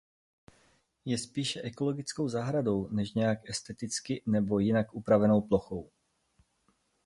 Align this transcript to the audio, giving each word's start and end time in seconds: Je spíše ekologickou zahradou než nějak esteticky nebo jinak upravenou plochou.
Je 1.05 1.17
spíše 1.17 1.61
ekologickou 1.61 2.29
zahradou 2.29 2.87
než 2.91 3.13
nějak 3.13 3.49
esteticky 3.49 4.23
nebo 4.25 4.59
jinak 4.59 4.93
upravenou 4.95 5.41
plochou. 5.41 5.89